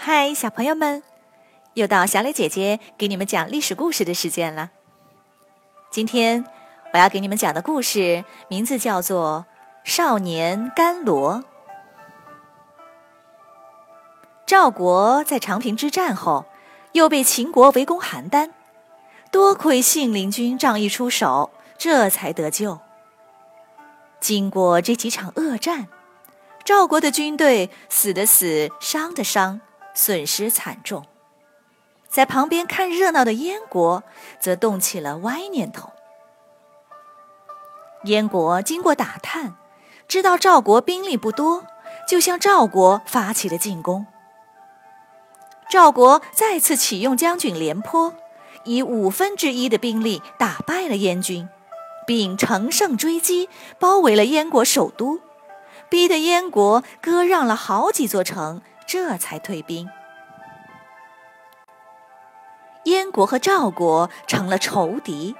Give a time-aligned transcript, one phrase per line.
[0.00, 1.02] 嗨，小朋友们，
[1.74, 4.70] 又到小磊姐姐给你们讲历史故事的时间了。
[5.90, 6.46] 今天
[6.92, 9.44] 我要给你们讲的故事名字叫做
[9.90, 11.34] 《少年甘罗》。
[14.46, 16.46] 赵国在长平之战后，
[16.92, 18.52] 又被秦国围攻邯郸，
[19.32, 22.78] 多亏信陵君仗义出手，这才得救。
[24.20, 25.88] 经过这几场恶战，
[26.64, 29.60] 赵国的军队死的死，伤的伤。
[29.98, 31.06] 损失惨重，
[32.08, 34.04] 在旁边看热闹的燕国
[34.38, 35.90] 则动起了歪念头。
[38.04, 39.56] 燕国经过打探，
[40.06, 41.66] 知道赵国兵力不多，
[42.08, 44.06] 就向赵国发起了进攻。
[45.68, 48.14] 赵国再次启用将军廉颇，
[48.62, 51.48] 以五分之一的兵力打败了燕军，
[52.06, 53.48] 并乘胜追击，
[53.80, 55.18] 包围了燕国首都，
[55.88, 58.62] 逼得燕国割让了好几座城。
[58.88, 59.88] 这才退兵。
[62.84, 65.36] 燕国和赵国成了仇敌，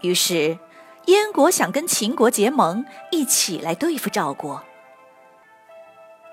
[0.00, 0.58] 于是
[1.04, 4.64] 燕国想跟秦国结盟，一起来对付赵国。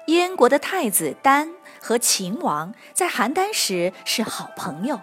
[0.08, 5.00] 燕国的太子丹和秦王在邯郸时是好朋友，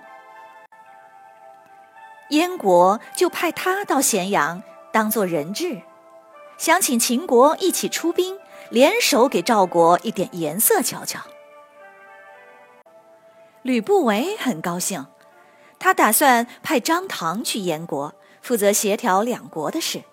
[2.30, 5.82] 燕国就派他到咸阳当做人质，
[6.58, 8.36] 想请秦国一起出兵。
[8.70, 11.20] 联手给赵国一点颜色瞧瞧。
[13.62, 15.06] 吕不韦很高兴，
[15.78, 20.04] 他打算派张唐去燕国，负责协调两国的事。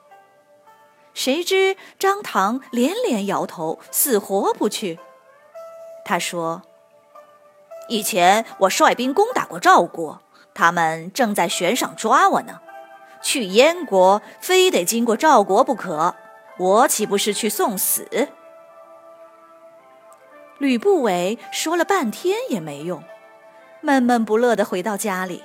[1.13, 4.99] 谁知张唐连连摇头，死活不去。
[6.03, 6.63] 他说
[7.89, 10.21] ：“以前我率兵攻打过赵国，
[10.53, 12.59] 他们正在悬赏抓我呢。
[13.21, 16.15] 去燕国非得经过赵国不可，
[16.57, 18.29] 我岂不是去送死？”
[20.59, 23.03] 吕不韦说了半天也没用，
[23.81, 25.43] 闷闷不乐地回到家里。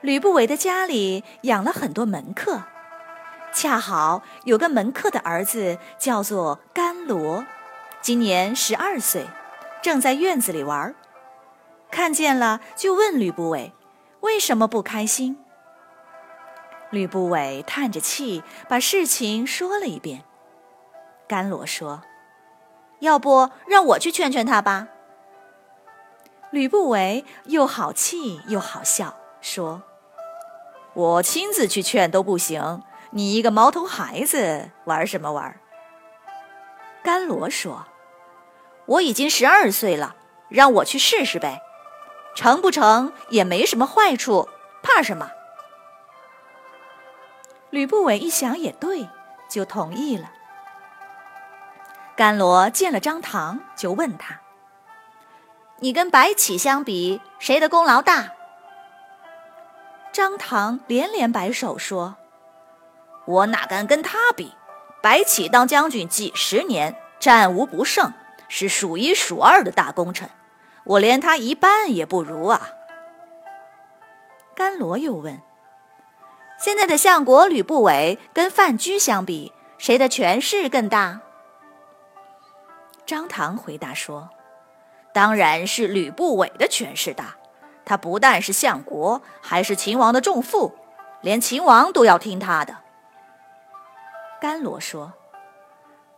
[0.00, 2.64] 吕不韦的家里养了很多门客，
[3.52, 7.46] 恰好有个门客的儿子叫做甘罗，
[8.00, 9.26] 今年十二岁，
[9.82, 10.94] 正在院子里玩儿，
[11.90, 13.72] 看见了就问吕不韦
[14.20, 15.38] 为什么不开心。
[16.90, 20.24] 吕不韦叹着气把事情说了一遍。
[21.28, 22.02] 甘罗说。
[23.00, 24.88] 要不让我去劝劝他吧。
[26.50, 29.82] 吕不韦又好气又好笑，说
[30.94, 35.60] ：“我亲自去劝都不行，你一个毛头孩子玩什么玩？”
[37.02, 37.86] 甘罗说
[38.86, 40.16] ：“我已经十二岁了，
[40.48, 41.60] 让我去试试呗，
[42.34, 44.48] 成不成也没什么坏处，
[44.82, 45.30] 怕什么？”
[47.70, 49.08] 吕不韦一想也对，
[49.50, 50.30] 就同意了。
[52.16, 54.40] 甘罗见了张唐，就问他
[55.80, 58.32] ：“你跟白起相比，谁的功劳大？”
[60.12, 62.16] 张唐连连摆手说
[63.26, 64.54] ：“我哪敢跟他比？
[65.02, 68.14] 白起当将军几十年，战无不胜，
[68.48, 70.30] 是数一数二的大功臣，
[70.84, 72.70] 我连他一半也不如啊。”
[74.56, 75.42] 甘罗又问
[76.58, 81.20] ：“现在的相国吕不韦跟范雎相比，谁的权势更大？”
[83.06, 84.28] 张唐回答说
[85.14, 87.36] ：“当然是吕不韦的权势大，
[87.84, 90.74] 他不但是相国，还是秦王的重父，
[91.20, 92.78] 连秦王都要听他的。”
[94.42, 95.12] 甘罗说：“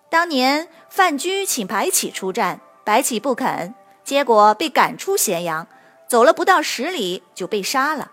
[0.08, 5.68] 当年范雎请白起出战，白起不肯，结果被赶出咸阳，
[6.08, 8.12] 走了不到十里就被杀了。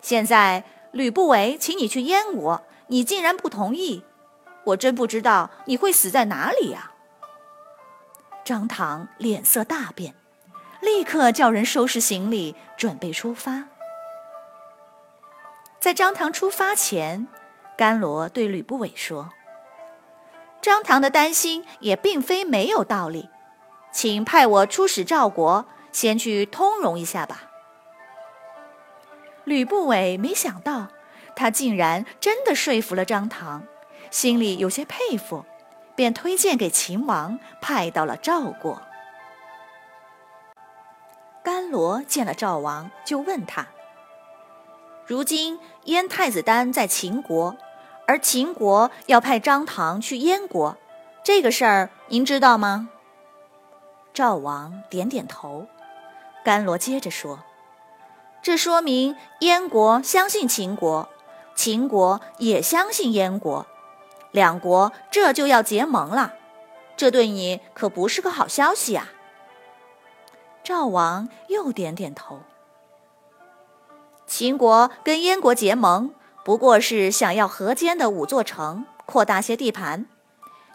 [0.00, 4.02] 现在吕不韦请你去燕国，你竟然不同意，
[4.64, 6.89] 我真不知道你会死在哪里呀！”
[8.50, 10.12] 张唐脸色大变，
[10.80, 13.66] 立刻叫人收拾行李，准备出发。
[15.78, 17.28] 在张唐出发前，
[17.78, 19.30] 甘罗对吕不韦说
[20.60, 23.28] ：“张唐的担心也并非没有道理，
[23.92, 27.52] 请派我出使赵国，先去通融一下吧。”
[29.46, 30.88] 吕不韦没想到，
[31.36, 33.62] 他竟然真的说服了张唐，
[34.10, 35.44] 心里有些佩服。
[36.00, 38.80] 便推荐给秦王，派到了赵国。
[41.44, 43.66] 甘罗见了赵王，就问他
[45.04, 47.54] ：“如今燕太子丹在秦国，
[48.06, 50.78] 而秦国要派张唐去燕国，
[51.22, 52.88] 这个事儿您知道吗？”
[54.14, 55.66] 赵王点点头。
[56.42, 57.40] 甘罗接着说
[58.40, 61.10] ：“这说明燕国相信秦国，
[61.54, 63.66] 秦国也相信燕国。”
[64.30, 66.34] 两国这就要结盟了，
[66.96, 69.08] 这对你可不是个好消息啊！
[70.62, 72.40] 赵王又点点头。
[74.26, 80.06] 秦国跟燕国结盟，不过是想要河间的五座城扩大些地盘。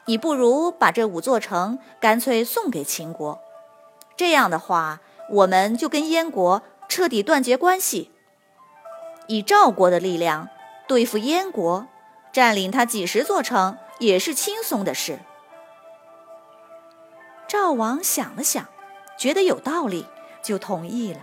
[0.08, 3.40] 你不如把这五座城干脆送给秦国，
[4.18, 5.00] 这样的话，
[5.30, 8.12] 我们就跟燕国彻底断绝关系。
[9.28, 10.50] 以赵国的力量
[10.88, 11.88] 对付燕国，
[12.36, 15.20] 占领他几十座城也是轻松的事。
[17.48, 18.66] 赵王想了想，
[19.18, 20.06] 觉得有道理，
[20.44, 21.22] 就同意了。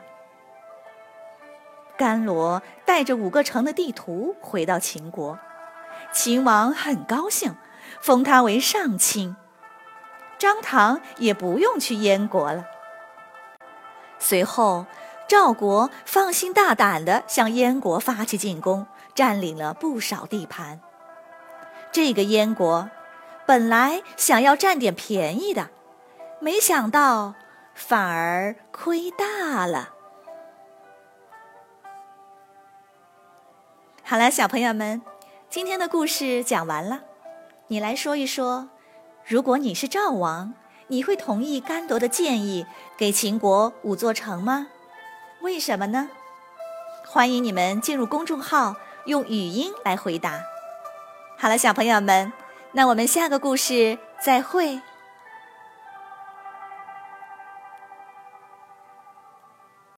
[1.99, 5.39] 甘罗带着五个城的地图回到秦国，
[6.15, 7.57] 秦王很高兴。
[8.01, 9.37] 封他为上卿，
[10.39, 12.65] 张唐也不用去燕国了。
[14.19, 14.87] 随后，
[15.29, 20.81] 赵国放心大胆地向燕国发起进攻，占领了不少地盘。
[21.93, 22.89] 这个燕国
[23.47, 25.69] 本来想要占点便宜的，
[26.41, 27.35] 没想到
[27.75, 29.91] 反而亏大了。
[34.03, 35.03] 好了，小朋友们，
[35.51, 37.03] 今天的故事讲完了。
[37.67, 38.71] 你来说一说，
[39.27, 40.55] 如果你是赵王，
[40.89, 42.65] 你会同意甘铎的建议，
[42.97, 44.69] 给秦国五座城吗？
[45.43, 46.09] 为什么呢？
[47.07, 50.52] 欢迎你们进入公众号，用语音来回答。
[51.43, 52.33] 好了，小朋友们，
[52.71, 54.81] 那我们下个故事再会。